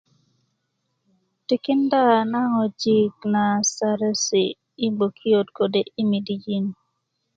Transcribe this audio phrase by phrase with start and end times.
[1.47, 2.01] tikinda
[2.31, 6.65] na ŋojik na saresi' yi gbokiot kode' yi medijin